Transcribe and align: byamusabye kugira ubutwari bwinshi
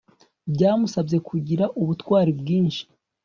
byamusabye 0.53 1.17
kugira 1.27 1.65
ubutwari 1.81 2.31
bwinshi 2.39 2.83